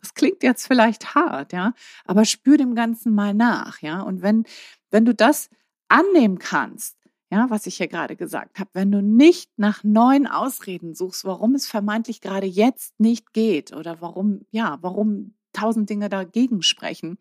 Das 0.00 0.14
klingt 0.14 0.43
jetzt 0.43 0.67
vielleicht 0.67 1.14
hart, 1.14 1.52
ja, 1.52 1.75
aber 2.05 2.25
spür 2.25 2.57
dem 2.57 2.75
Ganzen 2.75 3.14
mal 3.14 3.35
nach, 3.35 3.83
ja. 3.83 4.00
Und 4.00 4.23
wenn, 4.23 4.45
wenn 4.90 5.05
du 5.05 5.14
das 5.14 5.50
annehmen 5.88 6.38
kannst, 6.38 6.97
ja, 7.31 7.50
was 7.50 7.67
ich 7.67 7.76
hier 7.76 7.88
gerade 7.88 8.17
gesagt 8.17 8.59
habe, 8.59 8.71
wenn 8.73 8.90
du 8.90 9.02
nicht 9.02 9.50
nach 9.59 9.85
neuen 9.85 10.26
Ausreden 10.26 10.95
suchst, 10.95 11.25
warum 11.25 11.55
es 11.55 11.67
vermeintlich 11.67 12.21
gerade 12.21 12.47
jetzt 12.47 12.99
nicht 12.99 13.33
geht 13.33 13.75
oder 13.75 14.00
warum, 14.00 14.47
ja, 14.50 14.78
warum 14.81 15.35
tausend 15.52 15.90
Dinge 15.90 16.09
dagegen 16.09 16.62
sprechen, 16.62 17.19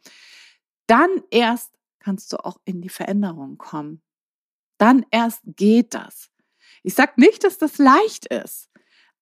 dann 0.88 1.10
erst 1.32 1.72
kannst 2.00 2.32
du 2.34 2.38
auch 2.38 2.58
in 2.66 2.82
die 2.82 2.90
Veränderung 2.90 3.58
kommen. 3.58 4.02
Dann 4.78 5.06
erst 5.12 5.42
geht 5.46 5.94
das. 5.94 6.30
Ich 6.84 6.94
sag 6.94 7.18
nicht, 7.18 7.44
dass 7.44 7.58
das 7.58 7.78
leicht 7.78 8.28
ist. 8.28 8.70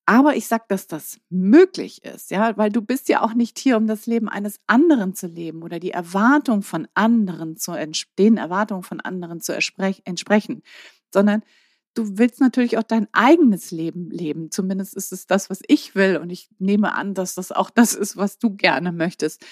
Aber 0.07 0.35
ich 0.35 0.45
sag, 0.45 0.67
dass 0.69 0.85
das 0.85 1.19
möglich 1.29 2.03
ist, 2.03 2.29
ja, 2.29 2.55
weil 2.57 2.69
du 2.69 2.83
bist 2.83 3.09
ja 3.09 3.23
auch 3.23 3.33
nicht 3.33 3.57
hier, 3.57 3.75
um 3.75 3.87
das 3.87 4.05
Leben 4.05 4.29
eines 4.29 4.59
anderen 4.67 5.15
zu 5.15 5.25
leben 5.25 5.63
oder 5.63 5.79
die 5.79 5.89
Erwartung 5.89 6.61
von 6.61 6.87
anderen 6.93 7.57
zu 7.57 7.73
den 8.19 8.37
Erwartungen 8.37 8.83
von 8.83 8.99
anderen 8.99 9.41
zu 9.41 9.53
entsprechen, 9.55 10.61
sondern 11.11 11.41
du 11.95 12.17
willst 12.17 12.39
natürlich 12.39 12.77
auch 12.77 12.83
dein 12.83 13.07
eigenes 13.13 13.71
Leben 13.71 14.11
leben. 14.11 14.51
Zumindest 14.51 14.95
ist 14.95 15.11
es 15.11 15.27
das, 15.27 15.49
was 15.49 15.61
ich 15.67 15.95
will. 15.95 16.17
Und 16.17 16.29
ich 16.29 16.49
nehme 16.59 16.93
an, 16.93 17.13
dass 17.13 17.35
das 17.35 17.51
auch 17.51 17.69
das 17.69 17.93
ist, 17.93 18.17
was 18.17 18.37
du 18.37 18.55
gerne 18.55 18.91
möchtest. 18.91 19.43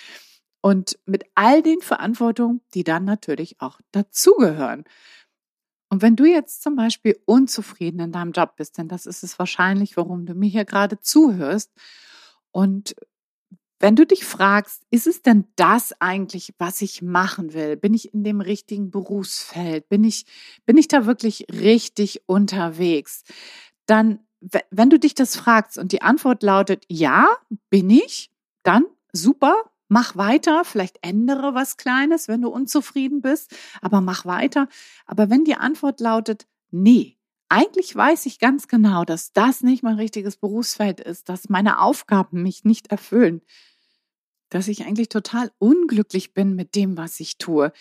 Und 0.62 1.00
mit 1.06 1.26
all 1.36 1.62
den 1.62 1.82
Verantwortungen, 1.82 2.62
die 2.74 2.84
dann 2.84 3.06
natürlich 3.06 3.60
auch 3.60 3.80
dazugehören. 3.92 4.84
Und 5.90 6.02
wenn 6.02 6.16
du 6.16 6.26
jetzt 6.26 6.64
zum 6.64 6.76
Beispiel 6.76 7.20
unzufrieden 7.26 8.00
in 8.00 8.12
deinem 8.12 8.32
Job 8.32 8.56
bist, 8.56 8.78
denn 8.78 8.88
das 8.88 9.06
ist 9.06 9.24
es 9.24 9.38
wahrscheinlich, 9.40 9.98
warum 9.98 10.26
du 10.26 10.34
mir 10.36 10.50
hier 10.50 10.66
gerade 10.66 11.00
zuhörst, 11.00 11.72
und 12.54 12.96
wenn 13.84 13.98
du 13.98 14.06
dich 14.06 14.24
fragst, 14.24 14.82
ist 14.92 15.08
es 15.08 15.24
denn 15.24 15.44
das 15.58 15.94
eigentlich, 16.00 16.54
was 16.58 16.82
ich 16.82 17.02
machen 17.02 17.54
will? 17.54 17.76
Bin 17.76 17.94
ich 17.94 18.14
in 18.14 18.24
dem 18.24 18.40
richtigen 18.40 18.92
Berufsfeld? 18.92 19.90
Bin 19.90 20.06
ich, 20.06 20.26
bin 20.66 20.78
ich 20.78 20.88
da 20.88 21.06
wirklich 21.06 21.48
richtig 21.52 22.22
unterwegs? 22.26 23.26
Dann, 23.86 24.20
wenn 24.72 24.90
du 24.90 24.98
dich 24.98 25.16
das 25.16 25.36
fragst 25.36 25.78
und 25.78 25.92
die 25.92 26.02
Antwort 26.02 26.44
lautet, 26.44 26.86
ja, 26.88 27.28
bin 27.70 27.90
ich, 27.90 28.32
dann 28.64 28.86
super, 29.12 29.54
mach 29.90 30.16
weiter, 30.16 30.64
vielleicht 30.64 31.00
ändere 31.02 31.54
was 31.54 31.76
Kleines, 31.76 32.30
wenn 32.30 32.42
du 32.42 32.48
unzufrieden 32.48 33.20
bist, 33.20 33.54
aber 33.82 34.00
mach 34.00 34.26
weiter. 34.26 34.70
Aber 35.06 35.30
wenn 35.30 35.44
die 35.44 35.56
Antwort 35.56 36.00
lautet, 36.00 36.48
nee, 36.72 37.18
eigentlich 37.50 37.94
weiß 37.94 38.28
ich 38.28 38.40
ganz 38.40 38.70
genau, 38.70 39.04
dass 39.04 39.34
das 39.34 39.62
nicht 39.62 39.84
mein 39.84 39.98
richtiges 39.98 40.38
Berufsfeld 40.38 41.02
ist, 41.02 41.28
dass 41.28 41.50
meine 41.50 41.82
Aufgaben 41.82 42.44
mich 42.44 42.64
nicht 42.64 42.88
erfüllen, 42.88 43.42
dass 44.54 44.68
ich 44.68 44.86
eigentlich 44.86 45.10
total 45.10 45.52
unglücklich 45.58 46.36
bin 46.36 46.56
mit 46.56 46.76
dem, 46.76 46.96
was 46.96 47.20
ich 47.20 47.40
tue. 47.40 47.72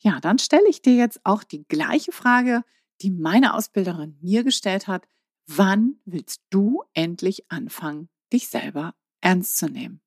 Ja, 0.00 0.20
dann 0.20 0.38
stelle 0.38 0.68
ich 0.68 0.82
dir 0.82 0.94
jetzt 0.94 1.20
auch 1.24 1.42
die 1.42 1.64
gleiche 1.66 2.12
Frage, 2.12 2.62
die 3.00 3.10
meine 3.10 3.54
Ausbilderin 3.54 4.18
mir 4.20 4.44
gestellt 4.44 4.86
hat. 4.86 5.08
Wann 5.46 5.96
willst 6.04 6.42
du 6.50 6.82
endlich 6.92 7.50
anfangen, 7.50 8.10
dich 8.34 8.48
selber 8.48 8.94
ernst 9.22 9.56
zu 9.56 9.66
nehmen? 9.68 10.02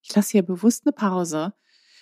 Ich 0.00 0.14
lasse 0.14 0.32
hier 0.32 0.42
bewusst 0.42 0.86
eine 0.86 0.92
Pause. 0.92 1.52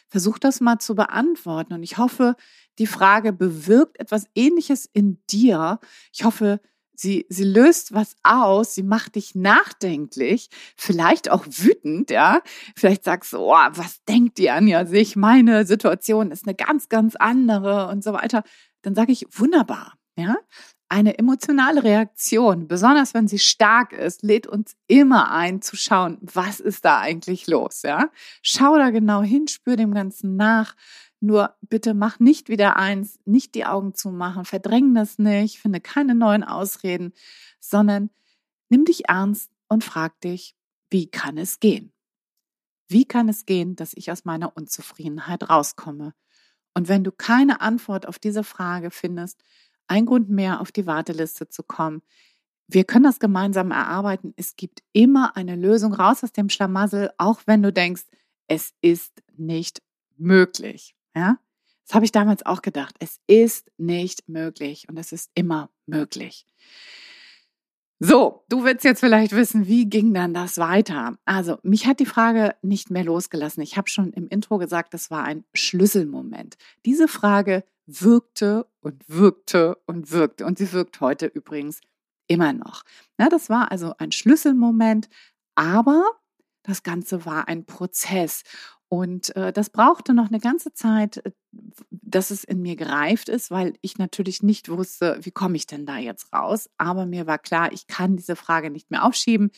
Versuch 0.08 0.38
das 0.38 0.60
mal 0.60 0.78
zu 0.78 0.94
beantworten 0.94 1.74
und 1.74 1.82
ich 1.82 1.98
hoffe, 1.98 2.36
die 2.78 2.86
Frage 2.86 3.32
bewirkt 3.32 3.98
etwas 3.98 4.28
Ähnliches 4.36 4.88
in 4.92 5.20
dir. 5.26 5.80
Ich 6.12 6.22
hoffe, 6.22 6.60
sie, 7.00 7.26
sie 7.28 7.44
löst 7.44 7.94
was 7.94 8.16
aus, 8.22 8.74
sie 8.74 8.82
macht 8.82 9.14
dich 9.16 9.34
nachdenklich, 9.34 10.48
vielleicht 10.76 11.30
auch 11.30 11.46
wütend, 11.46 12.10
ja. 12.10 12.40
Vielleicht 12.74 13.04
sagst 13.04 13.32
du, 13.32 13.38
oh, 13.38 13.52
was 13.52 14.04
denkt 14.04 14.38
die 14.38 14.50
Anja 14.50 14.86
sich? 14.86 15.16
Meine 15.16 15.66
Situation 15.66 16.30
ist 16.30 16.46
eine 16.46 16.54
ganz, 16.54 16.88
ganz 16.88 17.16
andere 17.16 17.88
und 17.88 18.04
so 18.04 18.12
weiter. 18.12 18.42
Dann 18.82 18.94
sage 18.94 19.12
ich, 19.12 19.26
wunderbar, 19.30 19.94
ja 20.16 20.36
eine 20.88 21.18
emotionale 21.18 21.82
Reaktion, 21.82 22.68
besonders 22.68 23.12
wenn 23.12 23.26
sie 23.26 23.38
stark 23.38 23.92
ist, 23.92 24.22
lädt 24.22 24.46
uns 24.46 24.76
immer 24.86 25.32
ein 25.32 25.60
zu 25.60 25.76
schauen, 25.76 26.18
was 26.20 26.60
ist 26.60 26.84
da 26.84 27.00
eigentlich 27.00 27.46
los, 27.48 27.82
ja? 27.82 28.10
Schau 28.42 28.76
da 28.76 28.90
genau 28.90 29.22
hin, 29.22 29.48
spür 29.48 29.76
dem 29.76 29.94
Ganzen 29.94 30.36
nach. 30.36 30.74
Nur 31.26 31.56
bitte 31.60 31.92
mach 31.92 32.20
nicht 32.20 32.48
wieder 32.48 32.76
eins, 32.76 33.18
nicht 33.24 33.56
die 33.56 33.64
Augen 33.64 33.96
zumachen, 33.96 34.44
verdräng 34.44 34.94
das 34.94 35.18
nicht, 35.18 35.58
finde 35.58 35.80
keine 35.80 36.14
neuen 36.14 36.44
Ausreden, 36.44 37.14
sondern 37.58 38.10
nimm 38.68 38.84
dich 38.84 39.08
ernst 39.08 39.50
und 39.66 39.82
frag 39.82 40.20
dich, 40.20 40.54
wie 40.88 41.10
kann 41.10 41.36
es 41.36 41.58
gehen? 41.58 41.92
Wie 42.86 43.06
kann 43.06 43.28
es 43.28 43.44
gehen, 43.44 43.74
dass 43.74 43.92
ich 43.92 44.12
aus 44.12 44.24
meiner 44.24 44.56
Unzufriedenheit 44.56 45.50
rauskomme? 45.50 46.14
Und 46.74 46.86
wenn 46.86 47.02
du 47.02 47.10
keine 47.10 47.60
Antwort 47.60 48.06
auf 48.06 48.20
diese 48.20 48.44
Frage 48.44 48.92
findest, 48.92 49.42
ein 49.88 50.06
Grund 50.06 50.30
mehr, 50.30 50.60
auf 50.60 50.70
die 50.70 50.86
Warteliste 50.86 51.48
zu 51.48 51.64
kommen. 51.64 52.02
Wir 52.68 52.84
können 52.84 53.04
das 53.04 53.18
gemeinsam 53.18 53.72
erarbeiten. 53.72 54.32
Es 54.36 54.54
gibt 54.54 54.84
immer 54.92 55.36
eine 55.36 55.56
Lösung 55.56 55.92
raus 55.92 56.22
aus 56.22 56.32
dem 56.32 56.50
Schlamassel, 56.50 57.10
auch 57.18 57.40
wenn 57.46 57.64
du 57.64 57.72
denkst, 57.72 58.04
es 58.46 58.74
ist 58.80 59.24
nicht 59.36 59.82
möglich. 60.16 60.95
Ja? 61.16 61.38
Das 61.86 61.94
habe 61.94 62.04
ich 62.04 62.12
damals 62.12 62.44
auch 62.44 62.62
gedacht. 62.62 62.96
Es 62.98 63.20
ist 63.26 63.70
nicht 63.78 64.28
möglich 64.28 64.88
und 64.88 64.96
es 64.98 65.12
ist 65.12 65.30
immer 65.34 65.70
möglich. 65.86 66.44
So, 67.98 68.44
du 68.50 68.62
willst 68.64 68.84
jetzt 68.84 69.00
vielleicht 69.00 69.32
wissen, 69.32 69.66
wie 69.66 69.88
ging 69.88 70.12
dann 70.12 70.34
das 70.34 70.58
weiter? 70.58 71.16
Also, 71.24 71.58
mich 71.62 71.86
hat 71.86 71.98
die 71.98 72.06
Frage 72.06 72.54
nicht 72.60 72.90
mehr 72.90 73.04
losgelassen. 73.04 73.62
Ich 73.62 73.78
habe 73.78 73.88
schon 73.88 74.12
im 74.12 74.28
Intro 74.28 74.58
gesagt, 74.58 74.92
das 74.92 75.10
war 75.10 75.24
ein 75.24 75.44
Schlüsselmoment. 75.54 76.56
Diese 76.84 77.08
Frage 77.08 77.64
wirkte 77.86 78.66
und 78.80 79.02
wirkte 79.08 79.78
und 79.86 80.10
wirkte. 80.10 80.44
Und 80.44 80.58
sie 80.58 80.70
wirkt 80.72 81.00
heute 81.00 81.26
übrigens 81.26 81.80
immer 82.26 82.52
noch. 82.52 82.82
Ja, 83.18 83.30
das 83.30 83.48
war 83.48 83.70
also 83.70 83.94
ein 83.96 84.12
Schlüsselmoment, 84.12 85.08
aber 85.54 86.04
das 86.64 86.82
Ganze 86.82 87.24
war 87.24 87.48
ein 87.48 87.64
Prozess. 87.64 88.42
Und 88.88 89.34
äh, 89.34 89.52
das 89.52 89.70
brauchte 89.70 90.14
noch 90.14 90.28
eine 90.28 90.38
ganze 90.38 90.72
Zeit, 90.72 91.18
äh, 91.18 91.32
dass 91.90 92.30
es 92.30 92.44
in 92.44 92.62
mir 92.62 92.76
gereift 92.76 93.28
ist, 93.28 93.50
weil 93.50 93.74
ich 93.80 93.98
natürlich 93.98 94.42
nicht 94.42 94.68
wusste, 94.68 95.18
wie 95.22 95.32
komme 95.32 95.56
ich 95.56 95.66
denn 95.66 95.86
da 95.86 95.98
jetzt 95.98 96.32
raus. 96.32 96.70
Aber 96.78 97.06
mir 97.06 97.26
war 97.26 97.38
klar, 97.38 97.72
ich 97.72 97.86
kann 97.86 98.16
diese 98.16 98.36
Frage 98.36 98.70
nicht 98.70 98.90
mehr 98.90 99.04
aufschieben. 99.04 99.50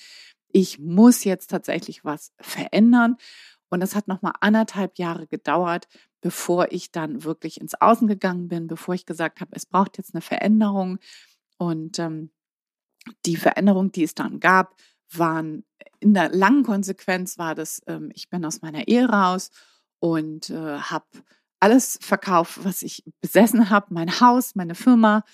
Ich 0.50 0.78
muss 0.78 1.24
jetzt 1.24 1.48
tatsächlich 1.50 2.04
was 2.04 2.32
verändern. 2.40 3.16
Und 3.68 3.80
das 3.80 3.94
hat 3.94 4.08
nochmal 4.08 4.32
anderthalb 4.40 4.98
Jahre 4.98 5.26
gedauert, 5.26 5.88
bevor 6.22 6.72
ich 6.72 6.90
dann 6.90 7.24
wirklich 7.24 7.60
ins 7.60 7.74
Außen 7.74 8.08
gegangen 8.08 8.48
bin, 8.48 8.66
bevor 8.66 8.94
ich 8.94 9.04
gesagt 9.04 9.42
habe, 9.42 9.50
es 9.54 9.66
braucht 9.66 9.98
jetzt 9.98 10.14
eine 10.14 10.22
Veränderung. 10.22 10.98
Und 11.58 11.98
ähm, 11.98 12.30
die 13.26 13.36
Veränderung, 13.36 13.92
die 13.92 14.04
es 14.04 14.14
dann 14.14 14.40
gab, 14.40 14.74
waren 15.12 15.64
in 16.00 16.14
der 16.14 16.28
langen 16.30 16.62
Konsequenz 16.62 17.38
war 17.38 17.54
das, 17.54 17.82
ähm, 17.86 18.10
ich 18.14 18.28
bin 18.28 18.44
aus 18.44 18.62
meiner 18.62 18.88
Ehe 18.88 19.08
raus 19.08 19.50
und 20.00 20.50
äh, 20.50 20.78
habe 20.78 21.06
alles 21.60 21.98
verkauft, 22.00 22.64
was 22.64 22.82
ich 22.82 23.04
besessen 23.20 23.70
habe, 23.70 23.86
mein 23.90 24.20
Haus, 24.20 24.54
meine 24.54 24.74
Firma 24.74 25.24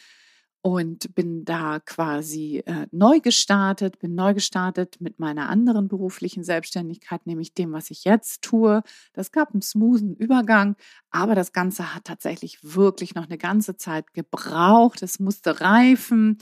und 0.65 1.15
bin 1.15 1.45
da 1.45 1.79
quasi 1.79 2.63
äh, 2.65 2.87
neu 2.91 3.21
gestartet, 3.21 3.99
bin 3.99 4.15
neu 4.15 4.33
gestartet 4.33 4.99
mit 4.99 5.19
meiner 5.19 5.51
anderen 5.51 5.89
beruflichen 5.89 6.43
Selbstständigkeit, 6.43 7.27
nämlich 7.27 7.53
dem, 7.53 7.73
was 7.73 7.91
ich 7.91 8.05
jetzt 8.05 8.41
tue. 8.41 8.83
Das 9.13 9.31
gab 9.31 9.53
einen 9.53 9.61
smoothen 9.61 10.17
Übergang, 10.17 10.77
aber 11.11 11.35
das 11.35 11.53
Ganze 11.53 11.95
hat 11.95 12.05
tatsächlich 12.05 12.61
wirklich 12.63 13.15
noch 13.15 13.27
eine 13.27 13.37
ganze 13.37 13.77
Zeit 13.77 14.15
gebraucht. 14.15 15.03
Es 15.03 15.21
musste 15.21 15.61
reifen. 15.61 16.39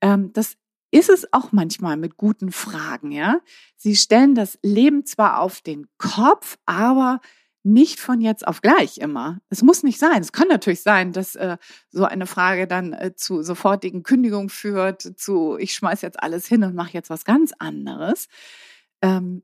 Ähm, 0.00 0.32
das 0.32 0.56
ist 0.94 1.10
es 1.10 1.32
auch 1.32 1.50
manchmal 1.50 1.96
mit 1.96 2.16
guten 2.16 2.52
Fragen, 2.52 3.10
ja. 3.10 3.40
Sie 3.76 3.96
stellen 3.96 4.36
das 4.36 4.60
Leben 4.62 5.04
zwar 5.04 5.40
auf 5.40 5.60
den 5.60 5.88
Kopf, 5.98 6.56
aber 6.66 7.20
nicht 7.64 7.98
von 7.98 8.20
jetzt 8.20 8.46
auf 8.46 8.60
gleich 8.60 8.98
immer. 8.98 9.40
Es 9.48 9.62
muss 9.62 9.82
nicht 9.82 9.98
sein. 9.98 10.20
Es 10.20 10.30
kann 10.30 10.46
natürlich 10.46 10.82
sein, 10.82 11.12
dass 11.12 11.34
äh, 11.34 11.56
so 11.90 12.04
eine 12.04 12.28
Frage 12.28 12.68
dann 12.68 12.92
äh, 12.92 13.16
zu 13.16 13.42
sofortigen 13.42 14.04
Kündigungen 14.04 14.50
führt, 14.50 15.18
zu 15.18 15.56
ich 15.58 15.74
schmeiß 15.74 16.00
jetzt 16.02 16.22
alles 16.22 16.46
hin 16.46 16.62
und 16.62 16.76
mache 16.76 16.92
jetzt 16.92 17.10
was 17.10 17.24
ganz 17.24 17.52
anderes. 17.58 18.28
Ähm, 19.02 19.42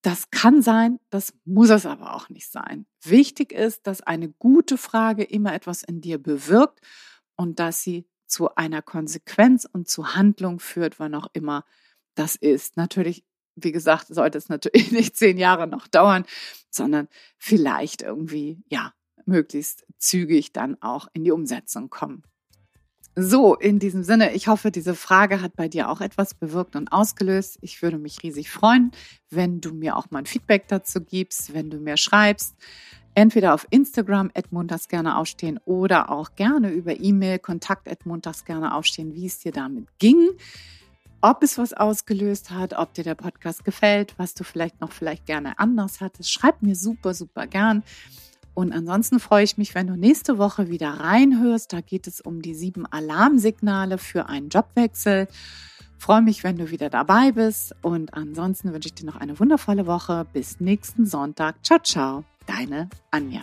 das 0.00 0.30
kann 0.30 0.62
sein, 0.62 0.98
das 1.10 1.34
muss 1.44 1.68
es 1.68 1.84
aber 1.84 2.14
auch 2.14 2.30
nicht 2.30 2.50
sein. 2.50 2.86
Wichtig 3.02 3.52
ist, 3.52 3.86
dass 3.86 4.00
eine 4.00 4.30
gute 4.30 4.78
Frage 4.78 5.24
immer 5.24 5.52
etwas 5.52 5.82
in 5.82 6.00
dir 6.00 6.16
bewirkt 6.22 6.80
und 7.36 7.58
dass 7.58 7.82
sie 7.82 8.06
zu 8.26 8.54
einer 8.54 8.82
Konsequenz 8.82 9.66
und 9.70 9.88
zu 9.88 10.14
Handlung 10.14 10.60
führt, 10.60 10.98
wann 10.98 11.14
auch 11.14 11.28
immer 11.32 11.64
das 12.14 12.36
ist. 12.36 12.76
Natürlich 12.76 13.24
wie 13.56 13.72
gesagt, 13.72 14.06
sollte 14.08 14.38
es 14.38 14.48
natürlich 14.48 14.92
nicht 14.92 15.16
zehn 15.16 15.38
Jahre 15.38 15.66
noch 15.66 15.88
dauern, 15.88 16.24
sondern 16.70 17.08
vielleicht 17.38 18.02
irgendwie, 18.02 18.62
ja, 18.68 18.92
möglichst 19.24 19.84
zügig 19.98 20.52
dann 20.52 20.80
auch 20.80 21.08
in 21.12 21.24
die 21.24 21.32
Umsetzung 21.32 21.90
kommen. 21.90 22.22
So, 23.18 23.54
in 23.54 23.78
diesem 23.78 24.04
Sinne, 24.04 24.34
ich 24.34 24.46
hoffe, 24.46 24.70
diese 24.70 24.94
Frage 24.94 25.40
hat 25.40 25.56
bei 25.56 25.68
dir 25.68 25.88
auch 25.88 26.02
etwas 26.02 26.34
bewirkt 26.34 26.76
und 26.76 26.92
ausgelöst. 26.92 27.56
Ich 27.62 27.80
würde 27.80 27.96
mich 27.96 28.22
riesig 28.22 28.50
freuen, 28.50 28.90
wenn 29.30 29.62
du 29.62 29.72
mir 29.72 29.96
auch 29.96 30.10
mal 30.10 30.18
ein 30.18 30.26
Feedback 30.26 30.68
dazu 30.68 31.00
gibst, 31.00 31.54
wenn 31.54 31.70
du 31.70 31.78
mir 31.78 31.96
schreibst. 31.96 32.54
Entweder 33.16 33.54
auf 33.54 33.66
Instagram 33.70 34.30
montags 34.50 34.88
gerne 34.88 35.16
aufstehen 35.16 35.58
oder 35.64 36.10
auch 36.10 36.36
gerne 36.36 36.70
über 36.70 37.00
E-Mail 37.00 37.38
kontakt 37.38 37.88
montags 38.04 38.44
gerne 38.44 38.74
aufstehen, 38.74 39.14
wie 39.14 39.24
es 39.24 39.38
dir 39.38 39.52
damit 39.52 39.88
ging 39.98 40.30
ob 41.22 41.42
es 41.42 41.58
was 41.58 41.72
ausgelöst 41.72 42.50
hat, 42.50 42.74
ob 42.74 42.94
dir 42.94 43.02
der 43.02 43.16
Podcast 43.16 43.64
gefällt, 43.64 44.14
was 44.16 44.34
du 44.34 44.44
vielleicht 44.44 44.80
noch 44.80 44.92
vielleicht 44.92 45.26
gerne 45.26 45.58
anders 45.58 46.00
hattest. 46.00 46.30
Schreib 46.30 46.62
mir 46.62 46.76
super, 46.76 47.14
super 47.14 47.46
gern. 47.48 47.82
Und 48.54 48.72
ansonsten 48.72 49.18
freue 49.18 49.42
ich 49.42 49.58
mich, 49.58 49.74
wenn 49.74 49.86
du 49.86 49.96
nächste 49.96 50.38
Woche 50.38 50.68
wieder 50.68 50.90
reinhörst. 50.90 51.72
Da 51.72 51.80
geht 51.80 52.06
es 52.06 52.20
um 52.20 52.42
die 52.42 52.54
sieben 52.54 52.86
Alarmsignale 52.86 53.98
für 53.98 54.28
einen 54.28 54.50
Jobwechsel. 54.50 55.26
Freue 55.98 56.22
mich, 56.22 56.44
wenn 56.44 56.58
du 56.58 56.70
wieder 56.70 56.90
dabei 56.90 57.32
bist. 57.32 57.74
Und 57.82 58.14
ansonsten 58.14 58.72
wünsche 58.72 58.88
ich 58.88 58.94
dir 58.94 59.06
noch 59.06 59.16
eine 59.16 59.38
wundervolle 59.40 59.86
Woche. 59.86 60.26
Bis 60.32 60.60
nächsten 60.60 61.06
Sonntag. 61.06 61.56
Ciao, 61.64 61.80
ciao. 61.80 62.35
Deine 62.46 62.88
Anja. 63.10 63.42